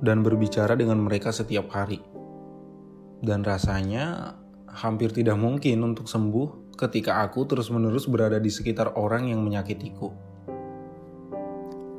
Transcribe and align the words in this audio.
dan 0.00 0.20
berbicara 0.20 0.76
dengan 0.76 1.00
mereka 1.00 1.32
setiap 1.32 1.72
hari. 1.72 2.00
Dan 3.24 3.40
rasanya 3.44 4.36
hampir 4.68 5.08
tidak 5.12 5.40
mungkin 5.40 5.80
untuk 5.80 6.04
sembuh 6.04 6.76
ketika 6.76 7.24
aku 7.24 7.48
terus-menerus 7.48 8.04
berada 8.04 8.36
di 8.36 8.52
sekitar 8.52 8.92
orang 9.00 9.32
yang 9.32 9.40
menyakitiku. 9.40 10.12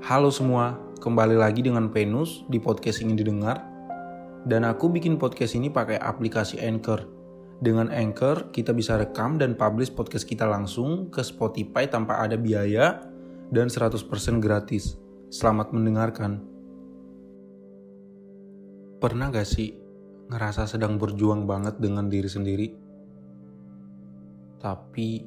Halo 0.05 0.30
semua, 0.30 0.77
kembali 1.02 1.35
lagi 1.35 1.66
dengan 1.66 1.90
Penus 1.90 2.45
di 2.48 2.62
podcast 2.62 3.02
ini 3.02 3.18
didengar. 3.18 3.66
Dan 4.48 4.63
aku 4.63 4.88
bikin 4.88 5.20
podcast 5.20 5.57
ini 5.57 5.68
pakai 5.68 5.99
aplikasi 5.99 6.62
Anchor. 6.63 7.04
Dengan 7.57 7.90
Anchor, 7.90 8.54
kita 8.54 8.71
bisa 8.71 8.95
rekam 8.95 9.41
dan 9.41 9.57
publish 9.57 9.91
podcast 9.91 10.29
kita 10.29 10.45
langsung 10.45 11.09
ke 11.09 11.26
Spotify 11.26 11.90
tanpa 11.90 12.21
ada 12.21 12.38
biaya 12.38 13.02
dan 13.49 13.68
100% 13.68 13.98
gratis. 14.40 14.95
Selamat 15.27 15.73
mendengarkan. 15.76 16.56
Pernah 18.97 19.29
gak 19.29 19.45
sih 19.45 19.77
ngerasa 20.25 20.65
sedang 20.65 20.97
berjuang 20.97 21.45
banget 21.45 21.77
dengan 21.77 22.09
diri 22.09 22.26
sendiri? 22.26 22.67
Tapi 24.57 25.21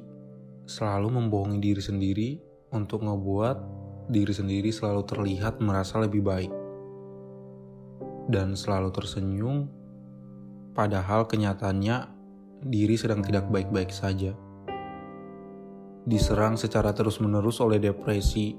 selalu 0.67 1.07
membohongi 1.07 1.63
diri 1.63 1.79
sendiri 1.79 2.29
untuk 2.75 3.07
ngebuat 3.07 3.57
diri 4.11 4.35
sendiri 4.35 4.75
selalu 4.75 5.07
terlihat 5.07 5.63
merasa 5.63 6.03
lebih 6.03 6.19
baik. 6.19 6.51
Dan 8.27 8.59
selalu 8.59 8.91
tersenyum, 8.91 9.71
padahal 10.75 11.31
kenyataannya 11.31 12.11
diri 12.67 12.99
sedang 12.99 13.23
tidak 13.23 13.47
baik-baik 13.47 13.95
saja. 13.95 14.35
Diserang 16.03 16.59
secara 16.59 16.91
terus-menerus 16.91 17.63
oleh 17.63 17.79
depresi, 17.79 18.51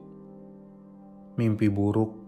mimpi 1.36 1.69
buruk, 1.69 2.22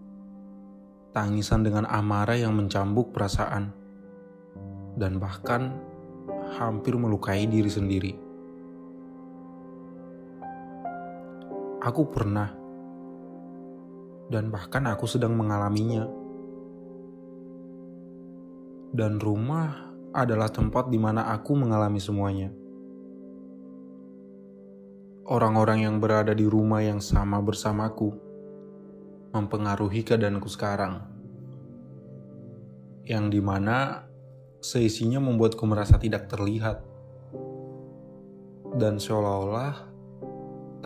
tangisan 1.15 1.63
dengan 1.63 1.87
amarah 1.87 2.35
yang 2.35 2.59
mencambuk 2.59 3.15
perasaan, 3.15 3.71
dan 4.99 5.23
bahkan 5.23 5.79
hampir 6.59 6.99
melukai 6.99 7.47
diri 7.47 7.71
sendiri. 7.71 8.13
Aku 11.87 12.11
pernah, 12.11 12.51
dan 14.27 14.51
bahkan 14.51 14.91
aku 14.91 15.07
sedang 15.07 15.39
mengalaminya. 15.39 16.11
Dan 18.95 19.19
rumah 19.19 19.95
adalah 20.15 20.51
tempat 20.51 20.91
di 20.91 20.99
mana 20.99 21.31
aku 21.31 21.55
mengalami 21.55 21.99
semuanya. 21.99 22.51
Orang-orang 25.25 25.83
yang 25.83 25.99
berada 25.99 26.31
di 26.31 26.47
rumah 26.47 26.85
yang 26.85 27.03
sama 27.03 27.43
bersamaku 27.43 28.34
mempengaruhi 29.35 30.07
keadaanku 30.07 30.47
sekarang. 30.47 31.03
Yang 33.03 33.25
di 33.35 33.41
mana 33.43 34.07
seisinya 34.63 35.19
membuatku 35.19 35.67
merasa 35.67 35.99
tidak 35.99 36.31
terlihat. 36.31 36.79
Dan 38.79 39.03
seolah-olah 39.03 39.75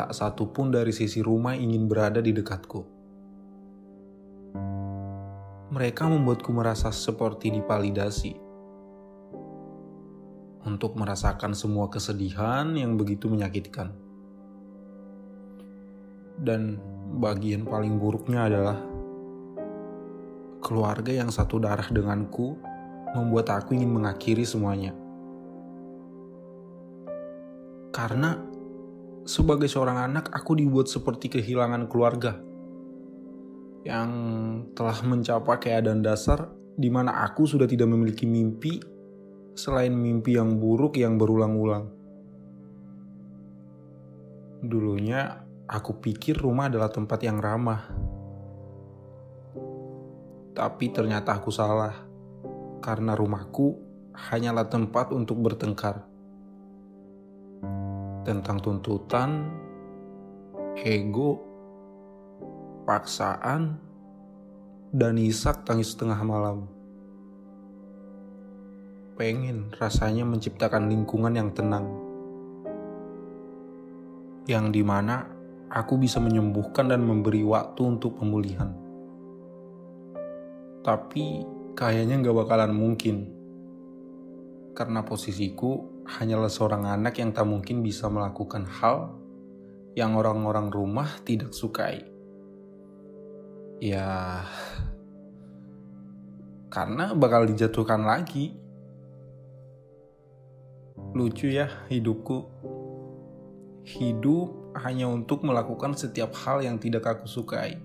tak 0.00 0.11
satu 0.17 0.49
pun 0.49 0.73
dari 0.73 0.97
sisi 0.97 1.21
rumah 1.21 1.53
ingin 1.53 1.84
berada 1.84 2.25
di 2.25 2.33
dekatku. 2.33 2.81
Mereka 5.69 6.09
membuatku 6.09 6.49
merasa 6.49 6.89
seperti 6.89 7.53
dipalidasi. 7.53 8.33
Untuk 10.65 10.97
merasakan 10.97 11.53
semua 11.53 11.93
kesedihan 11.93 12.73
yang 12.73 12.97
begitu 12.97 13.28
menyakitkan. 13.28 14.08
Dan 16.38 16.78
bagian 17.19 17.66
paling 17.66 17.99
buruknya 17.99 18.47
adalah 18.47 18.78
keluarga 20.62 21.10
yang 21.15 21.32
satu 21.32 21.59
darah 21.59 21.87
denganku 21.88 22.59
membuat 23.16 23.50
aku 23.54 23.75
ingin 23.78 23.91
mengakhiri 23.91 24.44
semuanya. 24.44 24.93
Karena 27.94 28.37
sebagai 29.25 29.66
seorang 29.66 30.09
anak 30.09 30.31
aku 30.31 30.54
dibuat 30.54 30.87
seperti 30.87 31.28
kehilangan 31.41 31.88
keluarga 31.91 32.38
yang 33.88 34.10
telah 34.76 34.99
mencapai 35.03 35.56
keadaan 35.59 36.05
dasar 36.05 36.53
di 36.78 36.93
mana 36.93 37.25
aku 37.25 37.49
sudah 37.49 37.66
tidak 37.66 37.88
memiliki 37.91 38.28
mimpi 38.28 38.78
selain 39.59 39.97
mimpi 39.97 40.38
yang 40.38 40.60
buruk 40.60 40.94
yang 41.00 41.19
berulang-ulang. 41.19 41.91
Dulunya 44.62 45.48
Aku 45.69 46.01
pikir 46.01 46.41
rumah 46.41 46.73
adalah 46.73 46.89
tempat 46.89 47.21
yang 47.21 47.45
ramah. 47.45 47.93
Tapi 50.56 50.87
ternyata 50.89 51.37
aku 51.37 51.53
salah. 51.53 51.93
Karena 52.81 53.12
rumahku 53.12 53.77
hanyalah 54.17 54.65
tempat 54.65 55.12
untuk 55.12 55.45
bertengkar. 55.45 56.09
Tentang 58.25 58.56
tuntutan, 58.65 59.53
ego, 60.81 61.37
paksaan, 62.89 63.77
dan 64.89 65.21
isak 65.21 65.69
tangis 65.69 65.93
tengah 65.93 66.17
malam. 66.25 66.65
Pengen 69.21 69.69
rasanya 69.77 70.25
menciptakan 70.25 70.89
lingkungan 70.89 71.37
yang 71.37 71.53
tenang. 71.53 71.93
Yang 74.49 74.67
di 74.73 74.81
mana 74.81 75.38
aku 75.69 76.01
bisa 76.01 76.21
menyembuhkan 76.21 76.89
dan 76.89 77.05
memberi 77.05 77.45
waktu 77.45 77.81
untuk 77.84 78.17
pemulihan. 78.21 78.73
Tapi 80.84 81.45
kayaknya 81.77 82.25
nggak 82.25 82.37
bakalan 82.45 82.73
mungkin. 82.73 83.17
Karena 84.73 85.03
posisiku 85.05 86.05
hanyalah 86.06 86.49
seorang 86.49 86.87
anak 86.89 87.19
yang 87.21 87.34
tak 87.34 87.45
mungkin 87.45 87.83
bisa 87.84 88.06
melakukan 88.09 88.65
hal 88.65 89.12
yang 89.99 90.15
orang-orang 90.15 90.71
rumah 90.71 91.19
tidak 91.27 91.51
sukai. 91.51 92.06
Ya, 93.79 94.43
karena 96.69 97.17
bakal 97.17 97.49
dijatuhkan 97.49 98.05
lagi. 98.05 98.55
Lucu 101.15 101.50
ya 101.50 101.67
hidupku. 101.89 102.47
Hidup 103.88 104.76
hanya 104.84 105.09
untuk 105.09 105.49
melakukan 105.49 105.97
setiap 105.97 106.37
hal 106.44 106.60
yang 106.60 106.76
tidak 106.76 107.09
aku 107.09 107.25
sukai. 107.25 107.81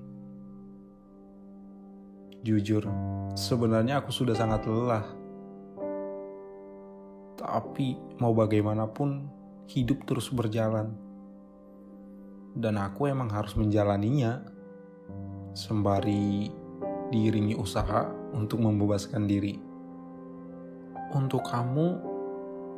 Jujur, 2.43 2.83
sebenarnya 3.39 4.03
aku 4.03 4.11
sudah 4.11 4.35
sangat 4.35 4.67
lelah. 4.67 5.07
Tapi 7.39 7.95
mau 8.19 8.35
bagaimanapun, 8.35 9.31
hidup 9.71 10.03
terus 10.03 10.27
berjalan. 10.27 10.91
Dan 12.51 12.83
aku 12.83 13.07
emang 13.07 13.31
harus 13.31 13.55
menjalaninya. 13.55 14.43
Sembari 15.55 16.51
diiringi 17.15 17.55
usaha 17.55 18.11
untuk 18.35 18.59
membebaskan 18.59 19.23
diri. 19.23 19.55
Untuk 21.15 21.47
kamu 21.47 22.11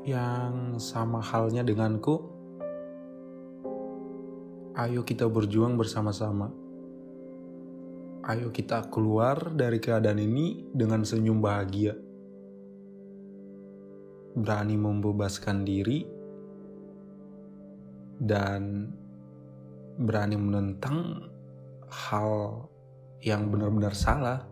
yang 0.06 0.78
sama 0.78 1.26
halnya 1.26 1.66
denganku, 1.66 2.35
Ayo 4.76 5.08
kita 5.08 5.24
berjuang 5.32 5.80
bersama-sama. 5.80 6.52
Ayo 8.28 8.52
kita 8.52 8.92
keluar 8.92 9.56
dari 9.56 9.80
keadaan 9.80 10.20
ini 10.20 10.68
dengan 10.76 11.08
senyum 11.08 11.40
bahagia. 11.40 11.96
Berani 14.36 14.76
membebaskan 14.76 15.64
diri 15.64 16.04
dan 18.20 18.92
berani 19.96 20.36
menentang 20.36 21.24
hal 21.88 22.68
yang 23.24 23.48
benar-benar 23.48 23.96
salah. 23.96 24.44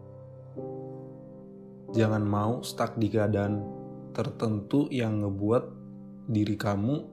Jangan 1.92 2.24
mau 2.24 2.64
stuck 2.64 2.96
di 2.96 3.12
keadaan 3.12 3.60
tertentu 4.16 4.88
yang 4.88 5.20
ngebuat 5.20 5.68
diri 6.32 6.56
kamu 6.56 7.13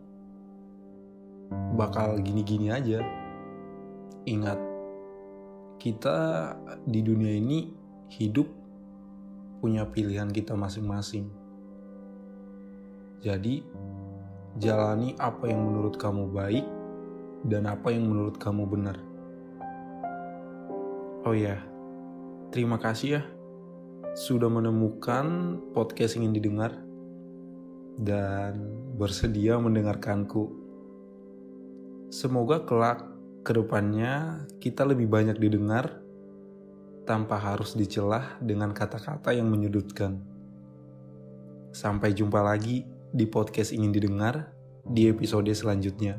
bakal 1.75 2.19
gini-gini 2.23 2.71
aja. 2.71 3.03
Ingat, 4.27 4.59
kita 5.81 6.19
di 6.85 7.01
dunia 7.01 7.33
ini 7.35 7.73
hidup 8.13 8.47
punya 9.61 9.89
pilihan 9.89 10.29
kita 10.31 10.57
masing-masing. 10.57 11.29
Jadi, 13.21 13.65
jalani 14.57 15.15
apa 15.21 15.49
yang 15.49 15.61
menurut 15.67 15.95
kamu 16.01 16.33
baik 16.33 16.67
dan 17.49 17.69
apa 17.69 17.93
yang 17.93 18.09
menurut 18.09 18.37
kamu 18.41 18.65
benar. 18.69 18.97
Oh 21.25 21.37
ya, 21.37 21.61
terima 22.49 22.81
kasih 22.81 23.21
ya 23.21 23.23
sudah 24.15 24.51
menemukan 24.51 25.57
podcast 25.71 26.19
ingin 26.19 26.35
didengar 26.35 26.75
dan 27.97 28.59
bersedia 28.99 29.57
mendengarkanku. 29.57 30.60
Semoga 32.11 32.67
kelak 32.67 33.07
ke 33.47 33.55
depannya 33.55 34.43
kita 34.59 34.83
lebih 34.83 35.07
banyak 35.07 35.39
didengar 35.39 36.03
tanpa 37.07 37.39
harus 37.39 37.79
dicelah 37.79 38.35
dengan 38.43 38.75
kata-kata 38.75 39.31
yang 39.31 39.47
menyudutkan. 39.47 40.19
Sampai 41.71 42.11
jumpa 42.11 42.43
lagi 42.43 42.83
di 43.15 43.31
podcast 43.31 43.71
ingin 43.71 43.95
didengar 43.95 44.51
di 44.83 45.07
episode 45.07 45.47
selanjutnya. 45.55 46.19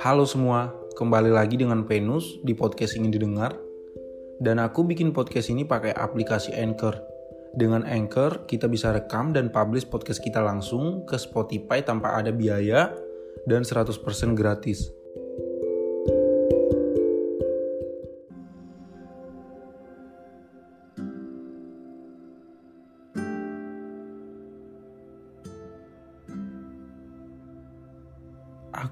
Halo 0.00 0.24
semua, 0.24 0.72
kembali 0.96 1.36
lagi 1.36 1.60
dengan 1.60 1.84
Venus 1.84 2.40
di 2.40 2.56
podcast 2.56 2.96
ingin 2.96 3.12
didengar. 3.12 3.65
Dan 4.36 4.60
aku 4.60 4.84
bikin 4.84 5.16
podcast 5.16 5.48
ini 5.48 5.64
pakai 5.64 5.96
aplikasi 5.96 6.52
Anchor. 6.52 7.00
Dengan 7.56 7.88
Anchor, 7.88 8.44
kita 8.44 8.68
bisa 8.68 8.92
rekam 8.92 9.32
dan 9.32 9.48
publish 9.48 9.88
podcast 9.88 10.20
kita 10.20 10.44
langsung 10.44 11.08
ke 11.08 11.16
Spotify 11.16 11.80
tanpa 11.80 12.20
ada 12.20 12.28
biaya 12.28 12.92
dan 13.48 13.64
100% 13.64 13.96
gratis. 14.36 14.92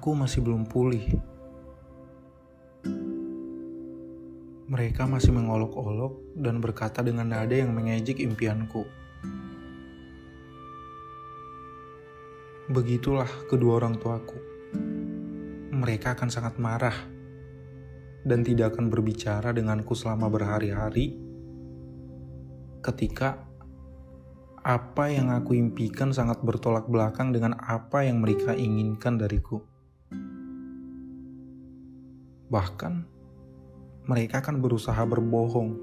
aku 0.05 0.13
masih 0.13 0.45
belum 0.45 0.69
pulih. 0.69 1.01
Mereka 4.75 5.07
masih 5.07 5.31
mengolok-olok 5.31 6.35
dan 6.35 6.59
berkata 6.59 6.99
dengan 6.99 7.31
nada 7.31 7.55
yang 7.55 7.71
mengejek 7.71 8.19
impianku. 8.19 8.83
Begitulah 12.67 13.47
kedua 13.47 13.79
orang 13.79 13.95
tuaku. 13.95 14.35
Mereka 15.71 16.19
akan 16.19 16.27
sangat 16.27 16.59
marah 16.59 17.07
dan 18.27 18.43
tidak 18.43 18.75
akan 18.75 18.91
berbicara 18.91 19.55
denganku 19.55 19.95
selama 19.95 20.27
berhari-hari 20.27 21.23
ketika 22.83 23.47
apa 24.59 25.07
yang 25.07 25.31
aku 25.31 25.55
impikan 25.55 26.11
sangat 26.11 26.43
bertolak 26.43 26.91
belakang 26.91 27.31
dengan 27.31 27.55
apa 27.63 28.03
yang 28.03 28.19
mereka 28.19 28.51
inginkan 28.51 29.15
dariku. 29.15 29.63
Bahkan 32.51 33.14
mereka 34.05 34.37
akan 34.37 34.61
berusaha 34.61 35.01
berbohong 35.01 35.81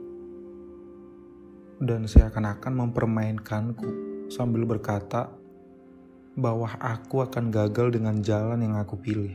dan 1.83 2.07
seakan-akan 2.07 2.87
mempermainkanku 2.87 3.91
sambil 4.31 4.63
berkata 4.63 5.27
bahwa 6.39 6.71
aku 6.79 7.27
akan 7.27 7.51
gagal 7.51 7.99
dengan 7.99 8.23
jalan 8.23 8.63
yang 8.63 8.79
aku 8.79 8.95
pilih. 8.95 9.35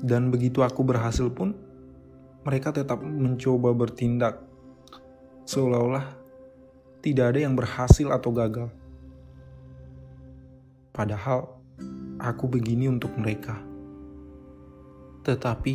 Dan 0.00 0.28
begitu 0.28 0.60
aku 0.60 0.84
berhasil 0.84 1.32
pun, 1.32 1.56
mereka 2.44 2.72
tetap 2.76 3.00
mencoba 3.00 3.72
bertindak 3.72 4.44
seolah-olah 5.48 6.04
tidak 7.00 7.32
ada 7.32 7.40
yang 7.48 7.56
berhasil 7.56 8.12
atau 8.12 8.30
gagal. 8.32 8.68
Padahal 10.92 11.56
aku 12.20 12.44
begini 12.44 12.92
untuk 12.92 13.12
mereka. 13.16 13.69
Tetapi 15.20 15.74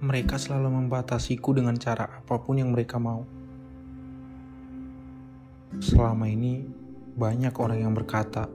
mereka 0.00 0.40
selalu 0.40 0.80
membatasiku 0.80 1.52
dengan 1.52 1.76
cara 1.76 2.08
apa 2.08 2.40
pun 2.40 2.56
yang 2.56 2.72
mereka 2.72 2.96
mau. 2.96 3.26
Selama 5.78 6.24
ini 6.26 6.64
banyak 7.14 7.54
orang 7.54 7.78
yang 7.84 7.92
berkata 7.92 8.48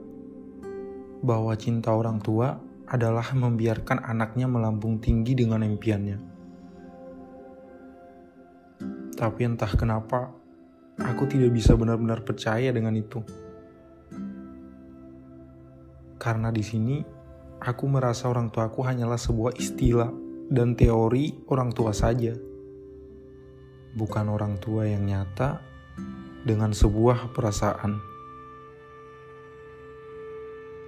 bahwa 1.22 1.54
cinta 1.54 1.94
orang 1.94 2.18
tua 2.20 2.58
adalah 2.86 3.34
membiarkan 3.34 4.02
anaknya 4.04 4.46
melambung 4.46 4.98
tinggi 5.02 5.34
dengan 5.34 5.62
impiannya. 5.62 6.18
Tapi 9.16 9.40
entah 9.48 9.72
kenapa, 9.72 10.28
aku 11.00 11.24
tidak 11.24 11.50
bisa 11.56 11.72
benar-benar 11.72 12.20
percaya 12.20 12.68
dengan 12.68 12.92
itu. 12.94 13.24
Karena 16.20 16.52
di 16.52 16.60
sini 16.60 16.96
aku 17.60 17.84
merasa 17.88 18.28
orang 18.28 18.52
tuaku 18.52 18.84
hanyalah 18.84 19.18
sebuah 19.18 19.56
istilah 19.56 20.10
dan 20.52 20.78
teori 20.78 21.46
orang 21.50 21.72
tua 21.74 21.90
saja, 21.90 22.36
bukan 23.96 24.26
orang 24.28 24.60
tua 24.62 24.86
yang 24.86 25.08
nyata 25.08 25.60
dengan 26.46 26.70
sebuah 26.70 27.34
perasaan 27.34 27.98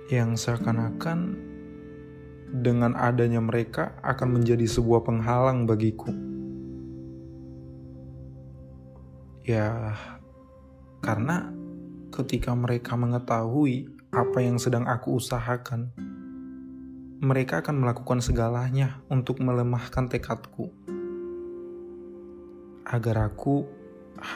yang 0.09 0.41
seakan-akan 0.41 1.37
dengan 2.49 2.97
adanya 2.97 3.45
mereka 3.45 3.93
akan 4.01 4.41
menjadi 4.41 4.65
sebuah 4.65 5.05
penghalang 5.05 5.69
bagiku. 5.69 6.09
Ya, 9.45 9.97
karena 11.05 11.53
ketika 12.13 12.53
mereka 12.57 12.97
mengetahui 12.97 13.89
apa 14.13 14.39
yang 14.41 14.57
sedang 14.57 14.89
aku 14.89 15.21
usahakan, 15.21 15.93
mereka 17.19 17.59
akan 17.59 17.83
melakukan 17.83 18.23
segalanya 18.23 19.03
untuk 19.11 19.43
melemahkan 19.43 20.07
tekadku. 20.07 20.71
Agar 22.87 23.27
aku 23.27 23.67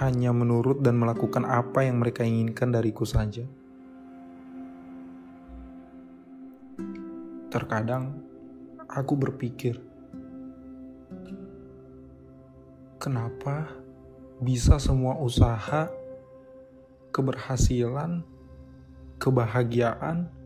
hanya 0.02 0.34
menurut 0.34 0.82
dan 0.82 0.98
melakukan 0.98 1.46
apa 1.46 1.86
yang 1.86 2.02
mereka 2.02 2.26
inginkan 2.26 2.74
dariku 2.74 3.06
saja. 3.06 3.46
Terkadang 7.54 8.18
aku 8.90 9.14
berpikir, 9.14 9.78
kenapa 12.98 13.70
bisa 14.42 14.82
semua 14.82 15.22
usaha, 15.22 15.86
keberhasilan, 17.14 18.26
kebahagiaan, 19.22 20.41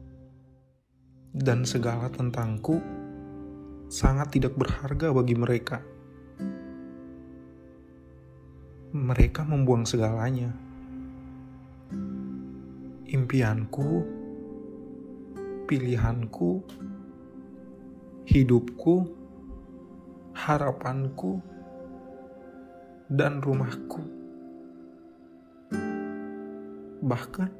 dan 1.37 1.69
segala 1.69 2.09
tentangku 2.09 2.81
sangat 3.93 4.41
tidak 4.41 4.57
berharga 4.57 5.13
bagi 5.13 5.37
mereka. 5.37 5.85
Mereka 8.97 9.45
membuang 9.45 9.85
segalanya. 9.85 10.49
Impianku, 13.07 14.03
pilihanku, 15.69 16.65
hidupku, 18.25 18.97
harapanku, 20.33 21.39
dan 23.13 23.45
rumahku. 23.45 24.03
Bahkan, 27.05 27.51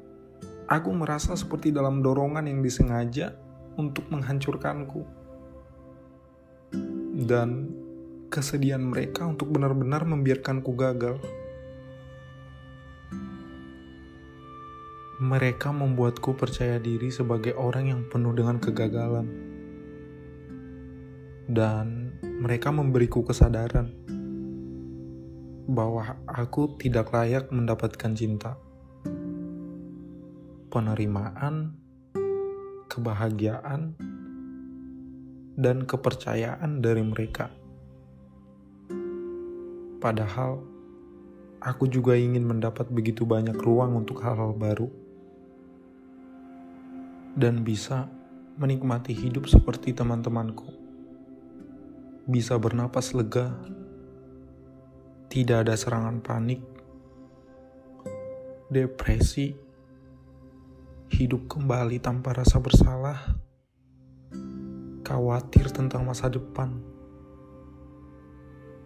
aku 0.67 0.89
merasa 0.91 1.37
seperti 1.37 1.71
dalam 1.71 2.01
dorongan 2.03 2.49
yang 2.49 2.59
disengaja 2.59 3.46
untuk 3.77 4.09
menghancurkanku. 4.09 5.05
Dan 7.17 7.71
kesedihan 8.27 8.83
mereka 8.83 9.23
untuk 9.23 9.53
benar-benar 9.53 10.03
membiarkanku 10.03 10.73
gagal. 10.75 11.17
Mereka 15.17 15.73
membuatku 15.73 16.37
percaya 16.37 16.77
diri 16.77 17.09
sebagai 17.09 17.57
orang 17.57 17.89
yang 17.89 18.01
penuh 18.05 18.37
dengan 18.37 18.61
kegagalan. 18.61 19.25
Dan 21.47 22.13
mereka 22.21 22.69
memberiku 22.69 23.25
kesadaran 23.25 23.89
bahwa 25.67 26.21
aku 26.29 26.77
tidak 26.77 27.09
layak 27.11 27.49
mendapatkan 27.49 28.13
cinta. 28.13 28.61
Penerimaan 30.69 31.86
kebahagiaan 32.87 33.93
dan 35.59 35.83
kepercayaan 35.83 36.79
dari 36.79 37.03
mereka. 37.03 37.51
Padahal 39.97 40.63
aku 41.59 41.85
juga 41.91 42.15
ingin 42.15 42.47
mendapat 42.47 42.87
begitu 42.89 43.27
banyak 43.27 43.57
ruang 43.59 43.99
untuk 43.99 44.23
hal-hal 44.23 44.55
baru. 44.55 44.87
dan 47.37 47.61
bisa 47.61 48.09
menikmati 48.57 49.13
hidup 49.13 49.45
seperti 49.45 49.93
teman-temanku. 49.93 50.65
Bisa 52.25 52.57
bernapas 52.57 53.13
lega, 53.13 53.53
tidak 55.29 55.69
ada 55.69 55.77
serangan 55.77 56.17
panik, 56.17 56.65
depresi, 58.73 59.53
hidup 61.17 61.49
kembali 61.49 61.97
tanpa 61.97 62.29
rasa 62.29 62.61
bersalah, 62.61 63.17
khawatir 65.01 65.65
tentang 65.73 66.05
masa 66.05 66.29
depan, 66.29 66.77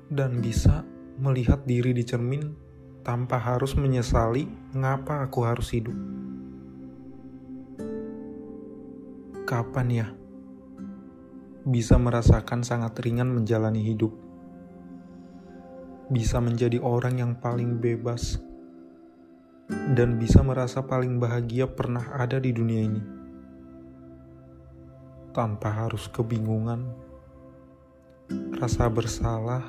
dan 0.08 0.40
bisa 0.40 0.88
melihat 1.20 1.68
diri 1.68 1.92
di 1.92 2.08
cermin 2.08 2.56
tanpa 3.04 3.36
harus 3.36 3.76
menyesali 3.76 4.48
mengapa 4.72 5.28
aku 5.28 5.44
harus 5.44 5.76
hidup. 5.76 5.92
Kapan 9.44 9.88
ya 9.92 10.08
bisa 11.68 12.00
merasakan 12.00 12.64
sangat 12.64 12.96
ringan 13.04 13.28
menjalani 13.28 13.84
hidup? 13.84 14.16
Bisa 16.08 16.40
menjadi 16.40 16.80
orang 16.80 17.20
yang 17.20 17.36
paling 17.44 17.84
bebas 17.84 18.40
dan 19.96 20.20
bisa 20.20 20.44
merasa 20.44 20.84
paling 20.84 21.20
bahagia 21.20 21.68
pernah 21.68 22.16
ada 22.16 22.40
di 22.40 22.52
dunia 22.52 22.82
ini. 22.84 23.04
Tanpa 25.32 25.72
harus 25.72 26.12
kebingungan, 26.12 26.92
rasa 28.60 28.92
bersalah, 28.92 29.64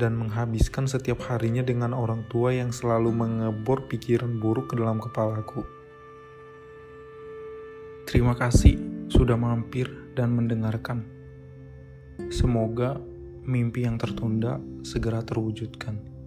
dan 0.00 0.16
menghabiskan 0.16 0.88
setiap 0.88 1.20
harinya 1.28 1.60
dengan 1.60 1.92
orang 1.92 2.24
tua 2.32 2.56
yang 2.56 2.72
selalu 2.72 3.12
mengebor 3.12 3.84
pikiran 3.84 4.40
buruk 4.40 4.72
ke 4.72 4.80
dalam 4.80 4.96
kepalaku. 4.96 5.60
Terima 8.08 8.34
kasih 8.34 9.06
sudah 9.12 9.36
mampir 9.36 9.86
dan 10.16 10.34
mendengarkan. 10.34 11.04
Semoga 12.32 12.98
mimpi 13.44 13.84
yang 13.86 14.00
tertunda 14.00 14.58
segera 14.82 15.22
terwujudkan. 15.22 16.19